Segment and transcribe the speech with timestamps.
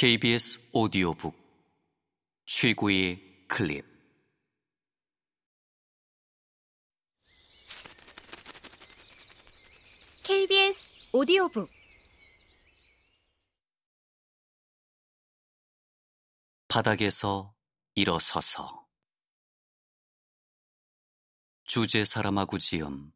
[0.00, 1.36] KBS 오디오북.
[2.46, 3.84] 최고의 클립.
[10.24, 11.68] KBS 오디오북.
[16.68, 17.54] 바닥에서
[17.94, 18.88] 일어서서.
[21.64, 23.12] 주제 사람하고 지음.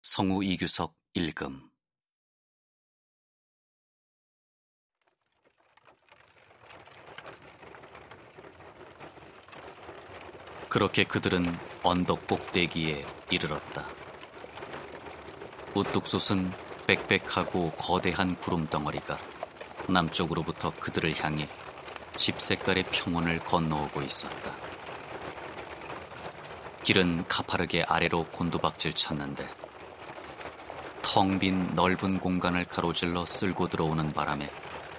[0.00, 1.67] 성우 이규석 읽음
[10.68, 13.86] 그렇게 그들은 언덕 꼭대기에 이르렀다.
[15.74, 16.52] 우뚝 솟은
[16.86, 19.16] 빽빽하고 거대한 구름덩어리가
[19.88, 21.48] 남쪽으로부터 그들을 향해
[22.16, 24.52] 집 색깔의 평원을 건너오고 있었다.
[26.82, 29.48] 길은 가파르게 아래로 곤두박질 쳤는데
[31.00, 34.50] 텅 빈 넓은 공간을 가로질러 쓸고 들어오는 바람에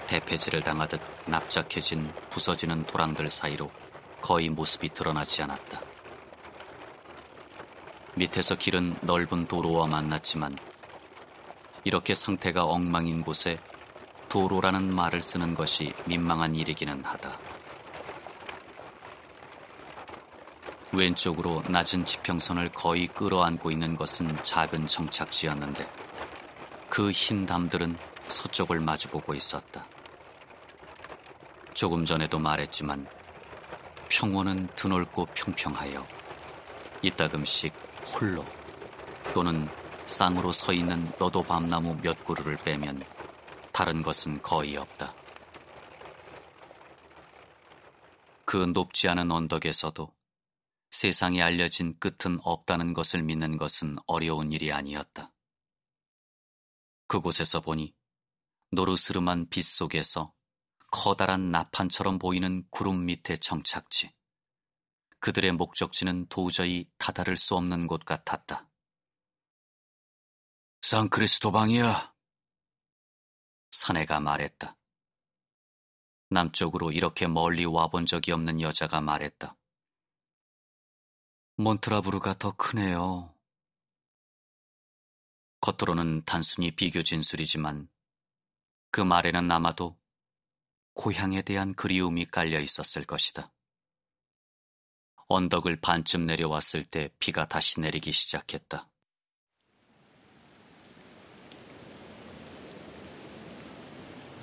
[0.08, 3.70] 대패질을 당하듯 납작해진 부서지는 도랑들 사이로
[4.22, 5.82] 거의 모습이 드러나지 않았다.
[8.16, 10.58] 밑에서 길은 넓은 도로와 만났지만
[11.84, 13.60] 이렇게 상태가 엉망인 곳에
[14.28, 17.40] 도로라는 말을 쓰는 것이 민망한 일이기는 하다.
[20.92, 25.88] 왼쪽으로 낮은 지평선을 거의 끌어안고 있는 것은 작은 정착지였는데
[26.90, 29.86] 그 흰 담들은 서쪽을 마주보고 있었다.
[31.74, 33.08] 조금 전에도 말했지만
[34.10, 36.06] 평원은 드넓고 평평하여
[37.02, 37.74] 이따금씩
[38.06, 38.44] 홀로
[39.34, 39.70] 또는
[40.06, 43.04] 쌍으로 서 있는 너도 밤나무 몇 그루를 빼면
[43.72, 45.14] 다른 것은 거의 없다.
[48.46, 50.12] 그 높지 않은 언덕에서도
[50.90, 55.32] 세상에 알려진 끝은 없다는 것을 믿는 것은 어려운 일이 아니었다.
[57.08, 57.94] 그곳에서 보니
[58.72, 60.34] 노르스름한 빛 속에서
[60.92, 64.14] 커다란 나판처럼 보이는 구름 밑의 정착지.
[65.20, 68.70] 그들의 목적지는 도저히 다다를 수 없는 곳 같았다.
[70.82, 72.14] 산크리스토방이야.
[73.72, 74.78] 사내가 말했다.
[76.30, 79.58] 남쪽으로 이렇게 멀리 와본 적이 없는 여자가 말했다.
[81.58, 83.36] 몬트라부르가 더 크네요.
[85.60, 87.90] 겉으로는 단순히 비교 진술이지만
[88.92, 89.99] 그 말에는 아마도
[91.00, 93.50] 고향에 대한 그리움이 깔려 있었을 것이다.
[95.30, 98.86] 언덕을 반쯤 내려왔을 때 비가 다시 내리기 시작했다.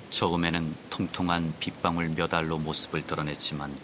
[0.09, 3.79] 처음에는 통통한 빗방울 몇 알로 모습을 드러냈지만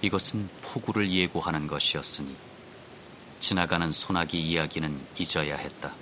[0.00, 2.34] 이것은 폭우를 예고하는 것이었으니
[3.38, 5.94] 지나가는 소나기 이야기는 잊어야 했다.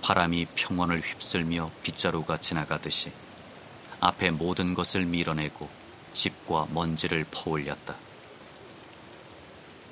[0.00, 3.12] 바람이 평원을 휩쓸며 빗자루가 지나가듯이
[4.00, 5.68] 앞에 모든 것을 밀어내고
[6.12, 7.96] 집과 먼지를 퍼올렸다.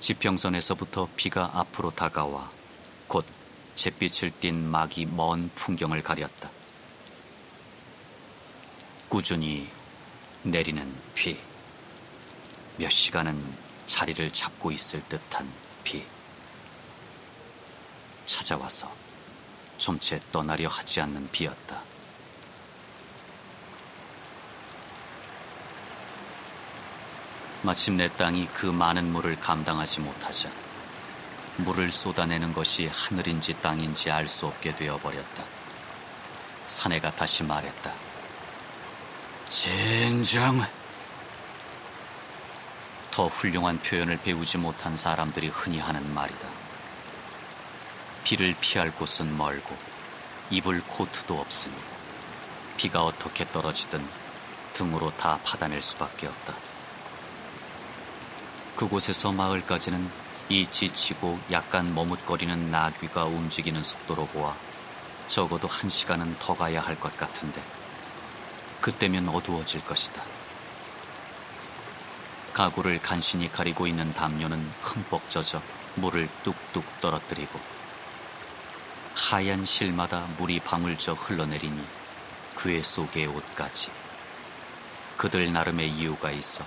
[0.00, 2.50] 지평선에서부터 비가 앞으로 다가와
[3.06, 3.26] 곧
[3.74, 6.50] 잿빛을 띤 막이 먼 풍경을 가렸다.
[9.08, 9.68] 꾸준히
[10.42, 11.38] 내리는 비.
[12.76, 13.42] 몇 시간은
[13.86, 15.50] 자리를 잡고 있을 듯한
[15.84, 16.04] 비.
[18.24, 18.90] 찾아와서
[19.78, 21.82] 좀채 떠나려 하지 않는 비였다.
[27.62, 30.48] 마침내 땅이 그 많은 물을 감당하지 못하자
[31.56, 35.42] 물을 쏟아내는 것이 하늘인지 땅인지 알 수 없게 되어 버렸다.
[36.68, 37.92] 사내가 다시 말했다.
[39.50, 40.64] 젠장.
[43.10, 46.48] 더 훌륭한 표현을 배우지 못한 사람들이 흔히 하는 말이다.
[48.22, 49.76] 비를 피할 곳은 멀고
[50.50, 51.74] 입을 코트도 없으니
[52.76, 54.06] 비가 어떻게 떨어지든
[54.74, 56.67] 등으로 다 받아낼 수밖에 없다.
[58.78, 60.08] 그곳에서 마을까지는
[60.48, 64.54] 이 지치고 약간 머뭇거리는 나귀가 움직이는 속도로 보아
[65.26, 67.60] 적어도 한 시간은 더 가야 할 것 같은데
[68.80, 70.22] 그때면 어두워질 것이다.
[72.52, 75.60] 가구를 간신히 가리고 있는 담요는 흠뻑 젖어
[75.96, 77.58] 물을 뚝뚝 떨어뜨리고
[79.12, 81.84] 하얀 실마다 물이 방울져 흘러내리니
[82.54, 83.90] 그의 속의 옷까지
[85.16, 86.64] 그들 나름의 이유가 있어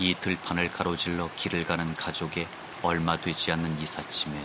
[0.00, 2.46] 이 들판을 가로질러 길을 가는 가족의
[2.82, 4.44] 얼마 되지 않는 이삿짐에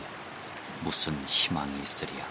[0.82, 2.26] 무슨 희망이 있으리야.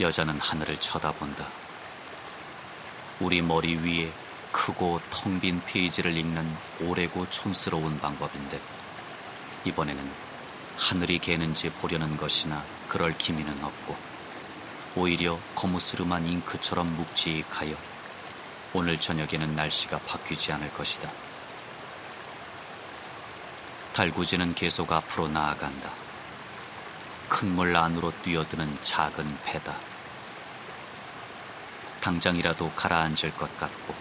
[0.00, 1.48] 여자는 하늘을 쳐다본다.
[3.18, 4.12] 우리 머리 위에
[4.52, 8.60] 크고 텅 빈 페이지를 읽는 오래고 촌스러운 방법인데
[9.64, 10.08] 이번에는
[10.76, 13.96] 하늘이 개는지 보려는 것이나 그럴 기미는 없고
[14.94, 17.91] 오히려 거무스름한 잉크처럼 묵직하여
[18.74, 21.10] 오늘 저녁에는 날씨가 바뀌지 않을 것이다.
[23.92, 25.90] 달구지는 계속 앞으로 나아간다.
[27.28, 29.74] 큰 물 안으로 뛰어드는 작은 배다.
[32.00, 33.94] 당장이라도 가라앉을 것 같고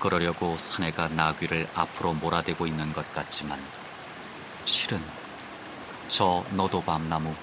[0.00, 3.60] 그러려고 사내가 나귀를 앞으로 몰아대고 있는 것 같지만
[4.64, 5.02] 실은
[6.08, 7.34] 저 너도 밤나무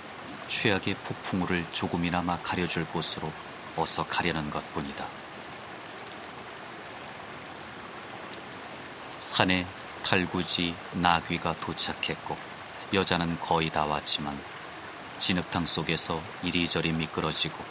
[0.47, 3.31] 최악의 폭풍우를 조금이나마 가려줄 곳으로
[3.77, 5.05] 어서 가려는 것 뿐이다.
[9.19, 9.67] 산에
[10.03, 12.37] 탈구지 나귀가 도착했고
[12.93, 14.39] 여자는 거의 다 왔지만
[15.19, 17.63] 진흙탕 속에서 이리저리 미끄러지고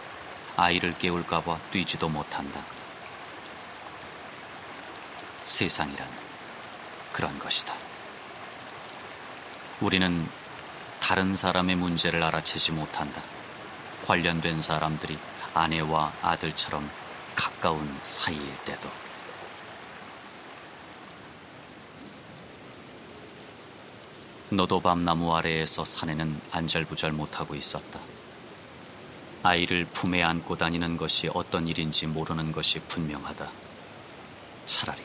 [0.57, 2.61] 아이를 깨울까봐 뛰지도 못한다.
[5.45, 6.07] 세상이란
[7.13, 7.75] 그런 것이다.
[9.81, 10.29] 우리는
[11.01, 13.23] 다른 사람의 문제를 알아채지 못한다.
[14.07, 15.19] 관련된 사람들이
[15.55, 16.91] 아내와 아들처럼
[17.35, 19.08] 가까운 사이일 때도.
[24.51, 28.01] 너도 밤나무 아래에서 사내는 안절부절 못하고 있었다.
[29.43, 33.47] 아이를 품에 안고 다니는 것이 어떤 일인지 모르는 것이 분명하다.
[34.65, 35.03] 차라리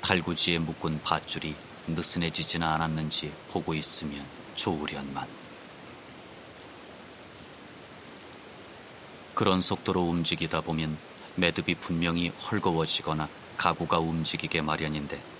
[0.00, 1.54] 달구지에 묶은 밧줄이
[1.86, 4.24] 느슨해지지는 않았는지 보고 있으면
[4.56, 5.28] 좋으련만.
[9.34, 10.98] 그런 속도로 움직이다 보면
[11.36, 15.31] 매듭이 분명히 헐거워지거나 가구가 움직이게 마련인데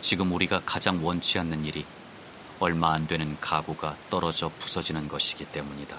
[0.00, 1.84] 지금 우리가 가장 원치 않는 일이
[2.58, 5.96] 얼마 안 되는 가구가 떨어져 부서지는 것이기 때문이다.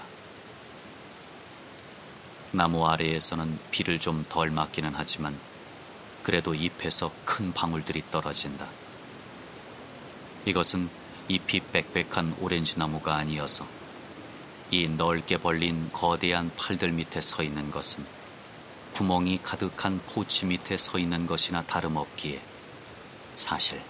[2.52, 5.38] 나무 아래에서는 비를 좀 덜 맞기는 하지만
[6.22, 8.66] 그래도 잎에서 큰 방울들이 떨어진다.
[10.46, 10.88] 이것은
[11.28, 13.66] 잎이 빽빽한 오렌지 나무가 아니어서
[14.70, 18.04] 이 넓게 벌린 거대한 팔들 밑에 서 있는 것은
[18.94, 22.40] 구멍이 가득한 포치 밑에 서 있는 것이나 다름없기에
[23.38, 23.80] 사실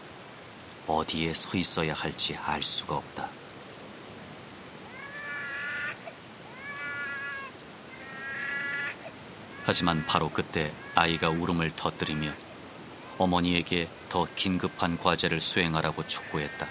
[0.86, 3.30] 어디에 서 있어야 할지 알 수가 없다.
[9.64, 12.30] 하지만 바로 그때 아이가 울음을 터뜨리며
[13.16, 16.68] 어머니에게 더 긴급한 과제를 수행하라고 촉구했다.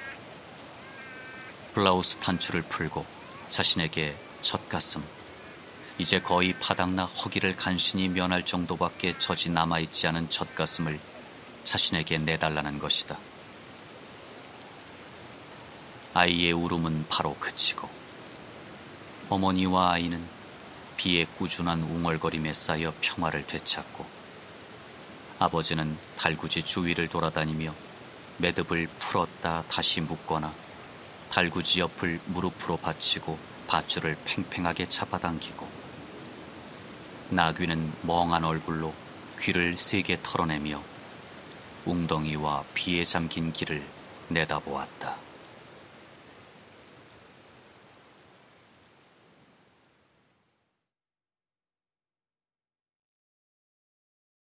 [1.73, 3.05] 블라우스 단추를 풀고
[3.49, 5.03] 자신에게 첫 가슴,
[5.97, 10.99] 이제 거의 바닥나 허기를 간신히 면할 정도밖에 젖이 남아있지 않은 첫 가슴을
[11.67, 13.17] 자신에게 내달라는 것이다.
[16.13, 17.89] 아이의 울음은 바로 그치고
[19.27, 20.25] 어머니와 아이는
[20.95, 24.05] 비에 꾸준한 웅얼거림에 쌓여 평화를 되찾고
[25.39, 27.73] 아버지는 달구지 주위를 돌아다니며
[28.37, 30.53] 매듭을 풀었다 다시 묶거나
[31.29, 33.37] 달구지 옆을 무릎으로 받치고
[33.67, 35.67] 밧줄을 팽팽하게 잡아당기고
[37.29, 38.93] 나귀는 멍한 얼굴로
[39.41, 40.96] 귀를 세게 털어내며
[41.87, 43.81] 웅덩이와 비에 잠긴 길을
[44.27, 45.26] 내다보았다.